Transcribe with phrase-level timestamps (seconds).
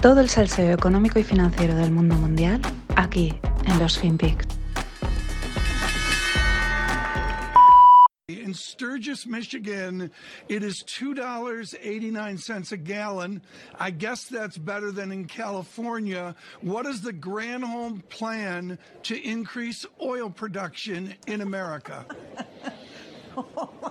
[0.00, 2.60] Todo el salseo económico y financiero del mundo mundial
[2.94, 3.34] aquí
[3.66, 4.46] en los FinPix.
[8.28, 10.12] In Sturgis, Michigan,
[10.48, 13.42] it is $2.89 a gallon.
[13.78, 16.36] I guess that's better than in California.
[16.60, 22.06] What is the Granholm plan to increase oil production in America?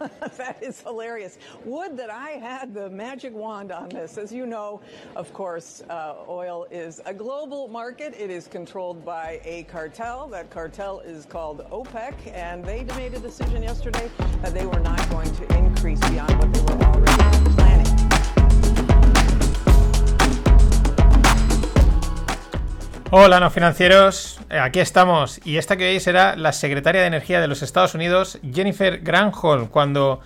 [0.36, 1.38] That is hilarious.
[1.64, 4.18] Would that I had the magic wand on this.
[4.18, 4.80] As you know,
[5.14, 8.14] of course, uh, oil is a global market.
[8.18, 10.28] It is controlled by a cartel.
[10.28, 14.10] That cartel is called OPEC, and they made a decision yesterday
[14.42, 17.12] that they were not going to increase beyond what they were already
[17.54, 17.65] planning.
[23.12, 24.40] Hola, no financieros.
[24.50, 25.40] Eh, Aquí estamos.
[25.44, 29.68] Y esta que veis era la secretaria de Energía de los Estados Unidos, Jennifer Granholm,
[29.68, 30.20] cuando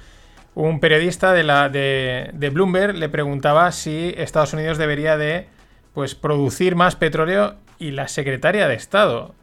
[0.55, 5.47] un periodista de, la, de, de Bloomberg le preguntaba si Estados Unidos debería de
[5.93, 9.35] pues, producir más petróleo y la secretaria de Estado,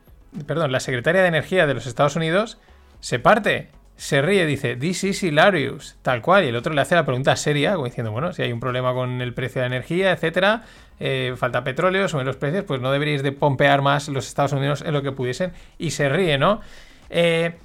[0.47, 2.57] perdón, la secretaria de Energía de los Estados Unidos
[3.01, 6.93] se parte, se ríe, dice, this is hilarious, tal cual, y el otro le hace
[6.93, 10.11] la pregunta seria, diciendo, bueno, si hay un problema con el precio de la energía,
[10.11, 10.63] etcétera,
[10.99, 14.83] eh, falta petróleo, suben los precios, pues no deberíais de pompear más los Estados Unidos
[14.85, 16.61] en lo que pudiesen, y se ríe, ¿no?
[17.09, 17.55] Eh,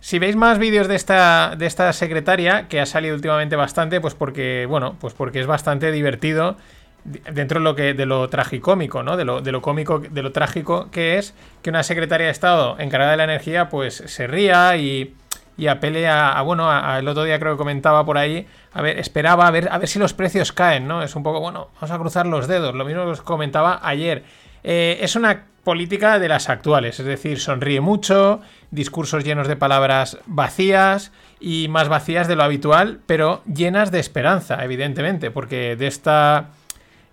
[0.00, 4.14] si veis más vídeos de esta, de esta secretaria, que ha salido últimamente bastante, pues
[4.14, 6.56] porque, bueno, pues porque es bastante divertido
[7.04, 9.16] dentro de lo de lo tragicómico, ¿no?
[9.16, 12.76] De lo, de lo cómico, de lo trágico que es que una secretaria de Estado
[12.78, 15.14] encargada de la energía, pues se ría y,
[15.56, 18.46] y apele a, a, bueno, a- a- el otro día creo que comentaba por ahí,
[18.72, 21.02] a ver, esperaba a ver, a ver si los precios caen, ¿no?
[21.02, 24.24] Es un poco, bueno, vamos a cruzar los dedos, lo mismo que os comentaba ayer.
[24.62, 30.18] Eh, es una política de las actuales, es decir, sonríe mucho, discursos llenos de palabras
[30.26, 36.50] vacías y más vacías de lo habitual, pero llenas de esperanza, evidentemente, porque de esta...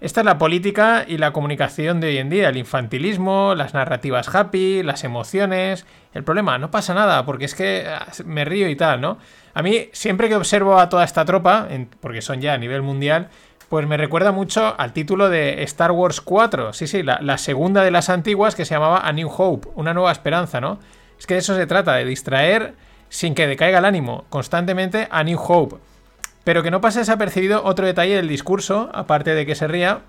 [0.02, 4.34] Esta es la política y la comunicación de hoy en día, el infantilismo, las narrativas
[4.34, 5.86] happy, las emociones.
[6.12, 9.20] El problema, no pasa nada, porque es que ah, me río y tal, ¿no?
[9.54, 11.68] A mí, siempre que observo a toda esta tropa,
[12.00, 13.30] porque son ya a nivel mundial,
[13.70, 16.74] pues me recuerda mucho al título de Star Wars 4.
[16.74, 19.94] Sí, sí, la, la segunda de las antiguas que se llamaba A New Hope, una
[19.94, 20.80] nueva esperanza, ¿no?
[21.20, 22.74] Es que de eso se trata, de distraer
[23.10, 25.91] sin que decaiga el ánimo, constantemente a New Hope.
[26.44, 30.02] Pero que no pase desapercibido otro detalle del discurso, aparte de que se ría,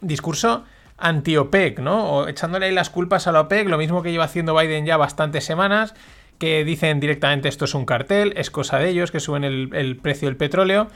[0.00, 0.64] discurso
[0.96, 2.10] anti-OPEC, ¿no?
[2.10, 4.96] O echándole ahí las culpas a la OPEC, lo mismo que lleva haciendo Biden ya
[4.96, 5.94] bastantes semanas,
[6.38, 10.28] que dicen directamente esto es un cartel, es cosa de ellos, que suben el, precio
[10.28, 10.88] del petróleo.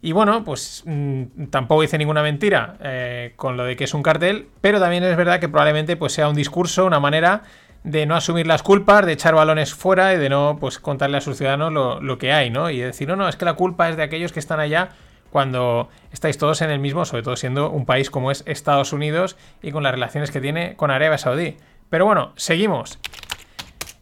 [0.00, 4.02] Y bueno, pues mm, tampoco dice ninguna mentira eh, con lo de que es un
[4.02, 7.42] cartel, pero también es verdad que probablemente pues, sea un discurso, una manera
[7.84, 11.20] de no asumir las culpas, de echar balones fuera y de no pues contarle a
[11.20, 12.70] sus ciudadanos lo, lo que hay, ¿no?
[12.70, 14.90] Y decir, no, no, es que la culpa es de aquellos que están allá
[15.30, 19.36] cuando estáis todos en el mismo, sobre todo siendo un país como es Estados Unidos
[19.62, 21.56] y con las relaciones que tiene con Arabia Saudí.
[21.90, 22.98] Pero bueno, seguimos.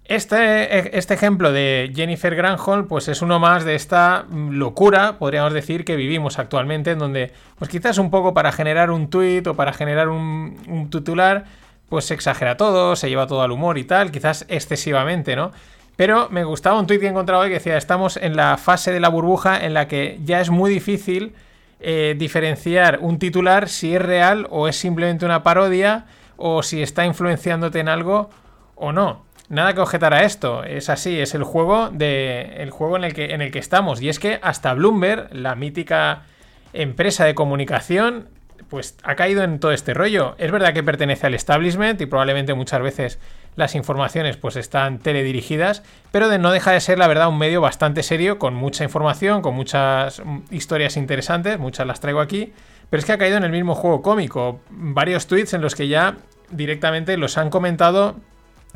[0.05, 5.85] Este, este ejemplo de Jennifer Granholm, pues es uno más de esta locura, podríamos decir,
[5.85, 9.73] que vivimos actualmente, en donde, pues quizás un poco para generar un tuit o para
[9.73, 11.47] generar un, un titular,
[11.89, 15.53] pues se exagera todo, se lleva todo al humor y tal, quizás excesivamente, ¿no?
[15.97, 18.93] Pero me gustaba un tuit que he encontrado hoy que decía, estamos en la fase
[18.93, 21.35] de la burbuja en la que ya es muy difícil
[21.81, 26.05] eh, diferenciar un titular si es real o es simplemente una parodia
[26.37, 28.31] o si está influenciándote en algo
[28.75, 29.25] o no.
[29.49, 33.15] Nada que objetar a esto, es así, es el juego de el juego en el
[33.15, 36.25] que en el que estamos y es que hasta Bloomberg, la mítica
[36.73, 38.29] empresa de comunicación,
[38.69, 40.35] pues ha caído en todo este rollo.
[40.39, 43.19] Es verdad que pertenece al establishment y probablemente muchas veces
[43.57, 47.61] las informaciones pues están teledirigidas, pero de no deja de ser la verdad un medio
[47.61, 52.53] bastante serio con mucha información, con muchas mm, historias interesantes, muchas las traigo aquí,
[52.91, 55.89] pero es que ha caído en el mismo juego cómico, varios tweets en los que
[55.89, 56.17] ya
[56.51, 58.17] directamente los han comentado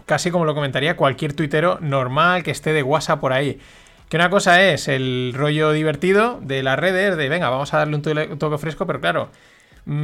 [0.06, 3.60] casi como lo comentaría cualquier tuitero normal que esté de WhatsApp por ahí.
[4.08, 7.94] Que una cosa es el rollo divertido de las redes, de venga, vamos a darle
[7.94, 9.30] un toque, fresco, pero claro,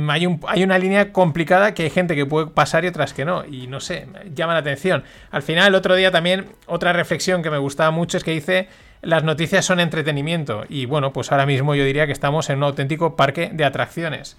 [0.09, 3.25] hay, un- hay una línea complicada que hay gente que puede pasar y otras que
[3.25, 3.45] no.
[3.45, 5.05] Y no sé, llama la atención.
[5.31, 8.69] Al final, el otro día también, otra reflexión que me gustaba mucho es que dice,
[9.03, 10.65] las noticias son entretenimiento.
[10.69, 14.37] Y bueno, pues ahora mismo yo diría que estamos en un auténtico parque de atracciones.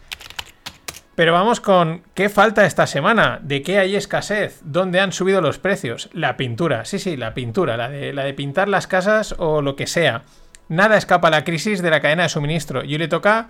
[1.16, 5.58] Pero vamos con qué falta esta semana, de qué hay escasez, dónde han subido los
[5.58, 9.64] precios, la pintura, sí, sí, la pintura, la de, la de pintar las casas o
[9.64, 10.22] lo que sea.
[10.70, 13.48] Nada escapa a la crisis de la cadena de suministro y hoy le toca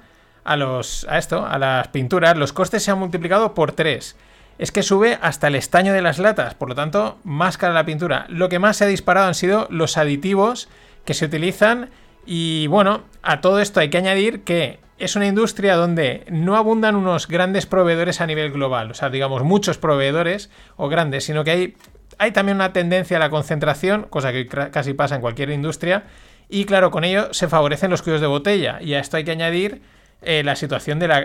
[0.47, 4.15] a los a esto, a las pinturas, los costes se han multiplicado por 3.
[4.57, 7.85] Es que sube hasta el estaño de las latas, por lo tanto, más cara la
[7.85, 8.25] pintura.
[8.29, 10.69] Lo que más se ha disparado han sido los aditivos
[11.05, 11.89] que se utilizan
[12.25, 16.95] y bueno, a todo esto hay que añadir que es una industria donde no abundan
[16.95, 21.51] unos grandes proveedores a nivel global, o sea, digamos, muchos proveedores o grandes, sino que
[21.51, 21.77] hay,
[22.17, 26.05] hay también una tendencia a la concentración, cosa que casi pasa en cualquier industria,
[26.49, 29.31] y claro, con ello se favorecen los cuellos de botella, y a esto hay que
[29.31, 29.81] añadir
[30.21, 31.17] eh, la situación de la,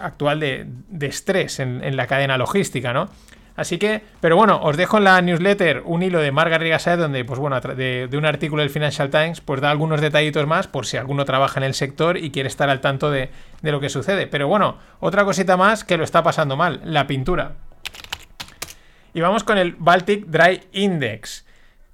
[0.00, 0.66] actual de,
[1.00, 3.08] estrés en, en, la cadena logística, ¿no?
[3.56, 7.24] Así que, pero bueno, os dejo en la newsletter un hilo de Margaret Rigasaet donde,
[7.24, 10.98] pues bueno, de, un artículo del Financial Times, pues da algunos detallitos más por si
[10.98, 13.30] alguno trabaja en el sector y quiere estar al tanto de,
[13.62, 14.26] de lo que sucede.
[14.26, 17.54] Pero bueno, otra cosita más que lo está pasando mal, la pintura.
[19.14, 21.45] Y vamos con el Baltic Dry Index.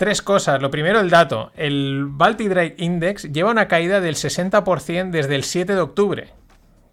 [0.03, 0.61] Tres cosas.
[0.61, 1.53] Lo primero, el dato.
[1.55, 6.31] El Baltic Dry Index lleva una caída del 60% desde el 7 de octubre.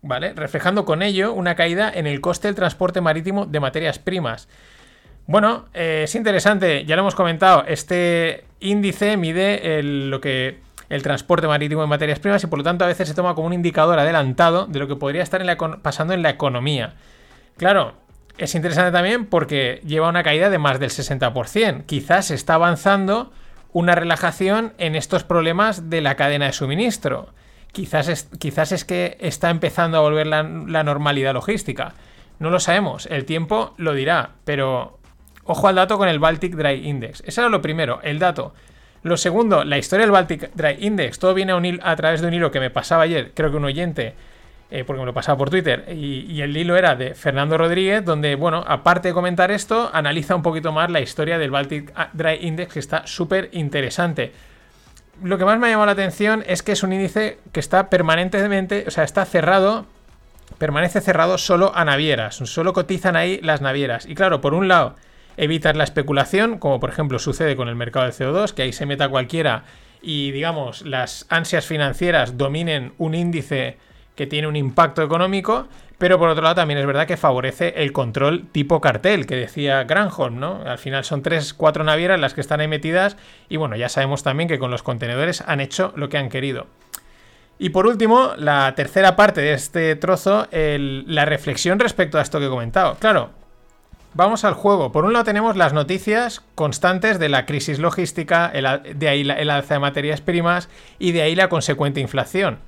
[0.04, 0.34] ¿vale?
[0.34, 4.48] Reflejando con ello una caída en el coste del transporte marítimo de materias primas.
[5.26, 10.60] Bueno, eh, es interesante, ya lo hemos comentado, este índice mide el, lo que
[10.90, 13.48] el transporte marítimo de materias primas y por lo tanto a veces se toma como
[13.48, 15.44] un indicador adelantado de lo que podría estar
[15.82, 16.94] pasando en la economía.
[17.58, 17.96] Claro,
[18.40, 21.86] es interesante también porque lleva una caída de más del 60%.
[21.86, 23.32] Quizás está avanzando
[23.74, 27.30] una relajación en estos problemas de la cadena de suministro.
[27.72, 31.94] Quizás es, quizás es que está empezando a volver la, normalidad logística.
[32.40, 34.98] No lo sabemos, el tiempo lo dirá, pero
[35.44, 37.22] ojo al dato con el Baltic Dry Index.
[37.26, 38.54] Eso era lo primero, el dato.
[39.04, 41.20] Lo segundo, la historia del Baltic Dry Index.
[41.20, 43.66] Todo viene a, a través de un hilo que me pasaba ayer, creo que un
[43.66, 44.16] oyente,
[44.72, 48.06] eh, porque me lo pasaba por Twitter, y, y, el hilo era de Fernando Rodríguez,
[48.06, 52.40] donde, bueno, aparte de comentar esto, analiza un poquito más la historia del Baltic Dry
[52.42, 54.32] Index, que está súper interesante
[55.24, 57.90] lo que más me ha llamado la atención es que es un índice que está
[57.90, 59.86] permanentemente, o sea, está cerrado,
[60.58, 64.06] permanece cerrado solo a navieras, solo cotizan ahí las navieras.
[64.06, 64.96] Y claro, por un lado,
[65.38, 68.86] evitar la especulación, como por ejemplo sucede con el mercado de CO2, que ahí se
[68.86, 69.64] meta cualquiera
[70.02, 73.78] y digamos las ansias financieras dominen un índice
[74.20, 77.94] que tiene un impacto económico, pero por otro lado también es verdad que favorece el
[77.94, 80.62] control tipo cartel, que decía Granholm, ¿no?
[80.66, 83.16] Al final son tres, cuatro navieras las que están ahí metidas
[83.48, 86.68] y bueno, ya sabemos también que con los contenedores han hecho lo que han querido.
[87.60, 92.48] Y por último, la tercera parte de este trozo, la reflexión respecto a esto que
[92.48, 92.98] he comentado.
[93.00, 93.30] Claro,
[94.16, 94.92] vamos al juego.
[94.92, 99.76] Por un lado tenemos las noticias constantes de la crisis logística, de ahí el alza
[99.76, 100.68] de materias primas
[101.00, 102.60] y de ahí la consecuente inflación.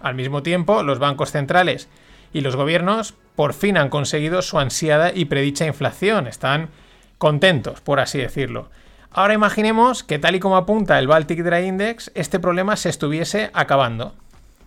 [0.00, 1.88] Al mismo tiempo, los bancos centrales
[2.32, 6.26] y los gobiernos por fin han conseguido su ansiada y predicha inflación.
[6.26, 6.70] Están
[7.18, 8.68] contentos, por así decirlo.
[9.10, 13.50] Ahora imaginemos que tal y como apunta el Baltic Dry Index, este problema se estuviese
[13.54, 14.14] acabando.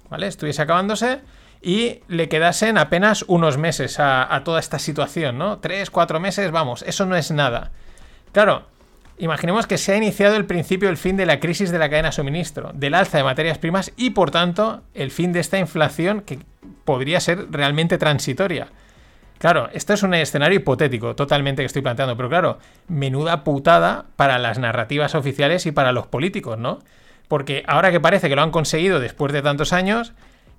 [0.10, 0.28] ¿Vale?
[0.28, 1.20] Estuviese acabándose
[1.62, 5.60] y le quedasen apenas unos meses a, a toda esta situación, ¿no?
[5.60, 7.72] Tres, cuatro meses, vamos, eso no es nada.
[8.31, 8.64] Claro,
[9.21, 12.07] Imaginemos que se ha iniciado el principio del fin de la crisis de la cadena
[12.07, 16.21] de suministro, del alza de materias primas y por tanto el fin de esta inflación
[16.21, 16.39] que
[16.86, 18.68] podría ser realmente transitoria.
[19.38, 24.39] Claro, esto es un escenario hipotético totalmente que estoy planteando, pero claro, menuda putada para
[24.39, 26.80] las narrativas oficiales y para los políticos, ¿no?
[27.27, 30.13] Porque ahora que parece que lo han conseguido después de tantos años,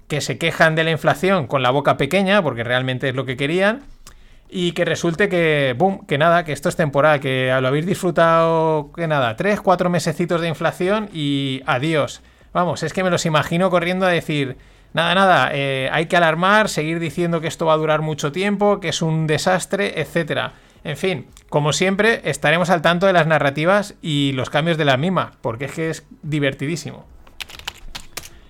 [0.07, 3.39] que se quejan de la inflación con la boca pequeña, porque realmente es lo que
[3.39, 3.83] querían,
[4.51, 8.91] y que resulte que, boom, que nada, que esto es temporal, que lo habéis disfrutado,
[8.93, 12.23] que nada, tres, cuatro mesecitos de inflación y adiós.
[12.53, 14.57] Vamos, es que me los imagino corriendo a decir,
[14.93, 18.81] nada, nada, eh, hay que alarmar, seguir diciendo que esto va a durar mucho tiempo,
[18.81, 20.55] que es un desastre, etcétera.
[20.83, 24.97] En fin, como siempre, estaremos al tanto de las narrativas y los cambios de la
[24.97, 27.07] misma, porque es que es divertidísimo.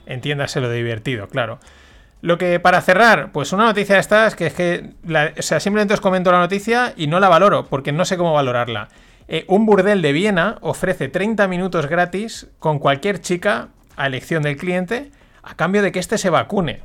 [0.07, 1.59] Entiéndase lo de divertido, claro.
[2.23, 4.91] Lo que para cerrar, pues una noticia de estas que es que,
[5.39, 8.89] sea, simplemente os comento la noticia y no la valoro, porque no sé cómo valorarla.
[9.29, 14.57] Eh, un burdel de Viena ofrece 30 minutos gratis con cualquier chica a elección del
[14.57, 15.11] cliente
[15.43, 16.81] a cambio de que éste se vacune.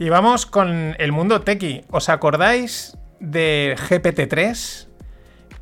[0.00, 1.82] Y vamos con el mundo tequi.
[1.90, 4.86] ¿Os acordáis de GPT-3?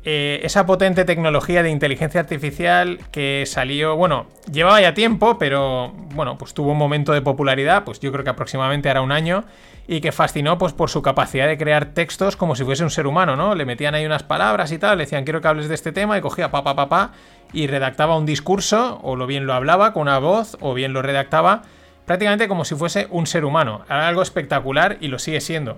[0.03, 6.37] Eh, esa potente tecnología de inteligencia artificial que salió, bueno, llevaba ya tiempo, pero bueno,
[6.37, 9.43] pues tuvo un momento de popularidad, pues yo creo que aproximadamente era un año,
[9.87, 13.07] y que fascinó pues por su capacidad de crear textos como si fuese un ser
[13.07, 13.55] humano, ¿no?
[13.55, 16.15] Le metían ahí unas palabras y tal, le decían quiero que hables de este tema
[16.15, 17.11] y cogía pa pa pa pa
[17.53, 21.01] y redactaba un discurso, o lo bien lo hablaba con una voz, o bien lo
[21.01, 21.63] redactaba
[22.07, 23.85] prácticamente como si fuese un ser humano.
[23.89, 25.77] Algo espectacular y lo sigue siendo.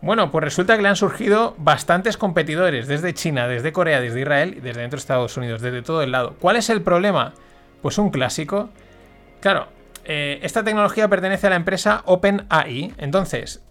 [0.00, 4.54] Bueno, pues resulta que le han surgido bastantes competidores desde China, desde Corea, desde Israel
[4.56, 6.36] y desde dentro de Estados Unidos, desde todo el lado.
[6.38, 7.34] ¿Cuál es el problema?
[7.82, 8.70] Pues un clásico.
[9.40, 9.66] Claro,
[10.04, 12.94] eh, esta tecnología pertenece a la empresa OpenAI.
[12.98, 13.64] Entonces,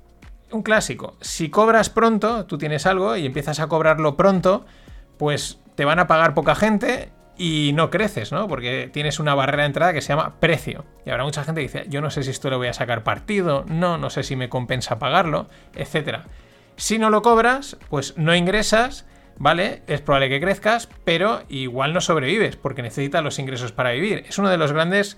[0.52, 1.16] un clásico.
[1.22, 4.66] Si cobras pronto, tú tienes algo y empiezas a cobrarlo pronto,
[5.18, 8.48] pues te van a pagar poca gente y no creces, ¿no?
[8.48, 10.86] Porque tienes una barrera de entrada que se llama precio.
[11.06, 13.04] Y habrá mucha gente que dice, yo no sé si esto le voy a sacar
[13.04, 16.20] partido, no, no sé si me compensa pagarlo, etc.
[16.76, 19.06] Si no lo cobras, pues no ingresas,
[19.38, 19.82] ¿vale?
[19.88, 24.24] Es probable que crezcas, pero igual no sobrevives porque necesitas los ingresos para vivir.
[24.28, 25.18] Es uno de los grandes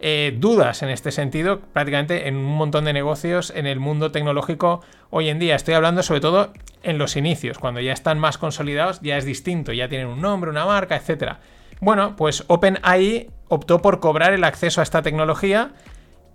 [0.00, 4.82] eh, dudas en este sentido prácticamente en un montón de negocios en el mundo tecnológico
[5.10, 5.56] hoy en día.
[5.56, 9.72] Estoy hablando sobre todo en los inicios, cuando ya están más consolidados ya es distinto,
[9.72, 11.36] ya tienen un nombre, una marca, etc.
[11.80, 15.72] Bueno, pues OpenAI optó por cobrar el acceso a esta tecnología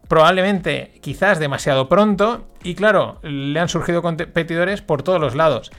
[0.10, 5.72] probablemente quizás demasiado pronto y claro, le han surgido competidores por todos los lados.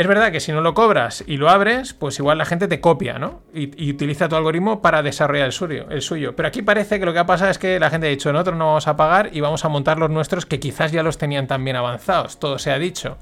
[0.00, 2.80] Es verdad que si no lo cobras y lo abres, pues igual la gente te
[2.80, 3.42] copia, ¿no?
[3.52, 6.34] Y, utiliza tu algoritmo para desarrollar el suyo, el suyo.
[6.34, 8.56] Pero aquí parece que lo que ha pasado es que la gente ha dicho, nosotros
[8.56, 11.46] no vamos a pagar y vamos a montar los nuestros que quizás ya los tenían
[11.46, 13.18] también avanzados, todo se ha dicho.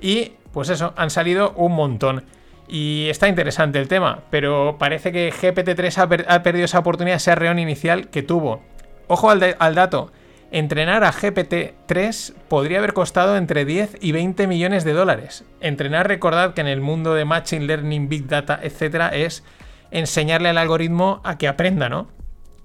[0.00, 2.24] Y pues eso, han salido un montón.
[2.66, 7.58] Y está interesante el tema, pero parece que GPT-3 ha, perdido esa oportunidad, ese reón
[7.58, 8.62] inicial que tuvo.
[9.06, 10.12] Ojo al dato,
[10.52, 15.46] Entrenar a GPT-3 podría haber costado entre 10 y 20 millones de dólares.
[15.62, 19.44] Entrenar, recordad que en el mundo de Machine Learning, Big Data, etc., es
[19.90, 22.08] enseñarle al algoritmo a que aprenda, ¿no?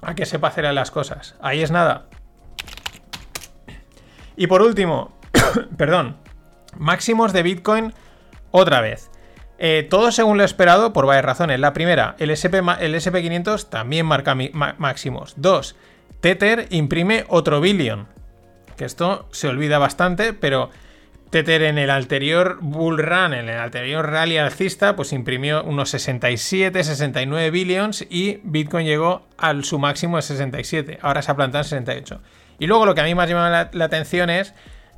[0.02, 1.36] A que sepa hacer las cosas.
[1.42, 2.08] Ahí es nada.
[4.36, 5.18] Y por último,
[5.78, 6.18] perdón,
[6.78, 7.94] máximos de Bitcoin
[8.52, 9.10] otra vez.
[9.60, 11.58] Eh, todo según lo esperado por varias razones.
[11.62, 15.36] La primera, el, SP, el SP500 también marca máximos.
[15.38, 15.78] Dos,
[16.22, 18.08] Tether imprime otro billion.
[18.76, 20.70] Que esto se olvida bastante, pero
[21.30, 26.84] Tether en el anterior bull run, en el anterior rally alcista, pues imprimió unos 67,
[26.84, 31.00] 69 billions y Bitcoin llegó al su máximo de 67.
[31.02, 32.22] Ahora se ha plantado en 68.
[32.60, 34.54] Y luego lo que a mí más llama la, la atención es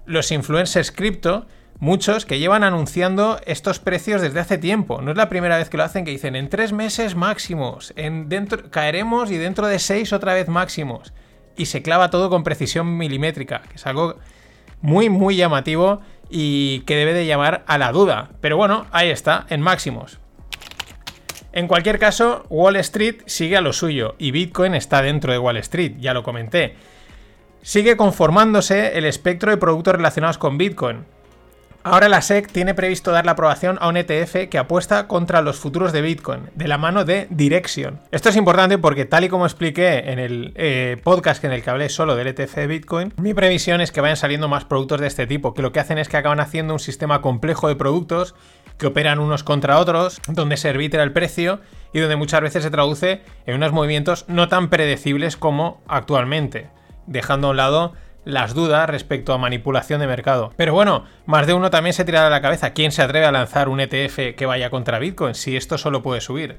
[0.05, 1.47] los influencers cripto,
[1.79, 5.01] muchos que llevan anunciando estos precios desde hace tiempo.
[5.01, 8.29] No es la primera vez que lo hacen, que dicen en tres meses máximos, en
[8.29, 11.13] dentro, caeremos y dentro de seis otra vez máximos.
[11.55, 14.17] Y se clava todo con precisión milimétrica, que es algo
[14.81, 18.29] muy, muy llamativo y que debe de llamar a la duda.
[18.41, 20.19] Pero bueno, ahí está, en máximos.
[21.51, 25.57] En cualquier caso, Wall Street sigue a lo suyo y Bitcoin está dentro de Wall
[25.57, 26.75] Street, ya lo comenté.
[27.61, 31.05] Sigue conformándose el espectro de productos relacionados con Bitcoin.
[31.83, 35.59] Ahora la SEC tiene previsto dar la aprobación a un ETF que apuesta contra los
[35.59, 38.01] futuros de Bitcoin, de la mano de Direction.
[38.11, 41.69] Esto es importante porque tal y como expliqué en el eh, podcast en el que
[41.69, 45.07] hablé solo del ETF de Bitcoin, mi previsión es que vayan saliendo más productos de
[45.07, 48.35] este tipo, que lo que hacen es que acaban haciendo un sistema complejo de productos
[48.77, 51.61] que operan unos contra otros, donde se arbitra el precio
[51.93, 56.69] y donde muchas veces se traduce en unos movimientos no tan predecibles como actualmente,
[57.07, 57.93] dejando a un lado
[58.25, 60.53] las dudas respecto a manipulación de mercado.
[60.55, 62.73] Pero bueno, más de uno también se tirará la cabeza.
[62.73, 66.21] ¿Quién se atreve a lanzar un ETF que vaya contra Bitcoin si esto solo puede
[66.21, 66.57] subir?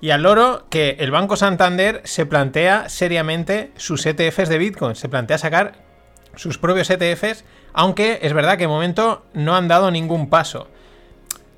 [0.00, 5.10] Y al loro que el Banco Santander se plantea seriamente sus ETFs de Bitcoin, se
[5.10, 5.74] plantea sacar
[6.36, 7.44] sus propios ETFs,
[7.74, 10.68] aunque es verdad que de momento no han dado ningún paso.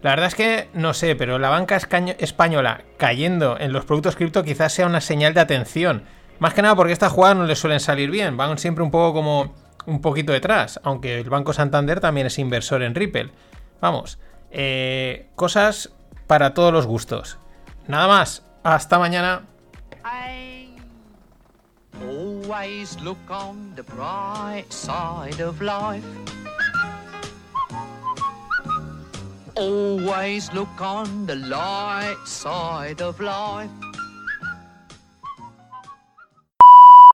[0.02, 4.42] La verdad es que no sé, pero la banca española cayendo en los productos cripto
[4.42, 6.02] quizás sea una señal de atención
[6.42, 9.14] más que nada porque estas jugadas no les suelen salir bien, van siempre un poco
[9.14, 9.54] como
[9.86, 13.30] un poquito detrás, aunque el Banco Santander también es inversor en Ripple.
[13.80, 14.18] Vamos,
[14.50, 15.92] eh, cosas
[16.26, 17.38] para todos los gustos.
[17.86, 19.42] Nada más, hasta mañana.
[23.04, 26.04] Look on the bright side of life.
[29.54, 33.81] Always look on the light side of life.